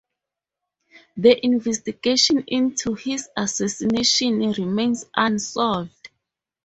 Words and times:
The 1.15 1.45
investigation 1.45 2.43
into 2.47 2.95
his 2.95 3.29
assassination 3.37 4.39
remains 4.51 5.05
unsolved. 5.15 6.09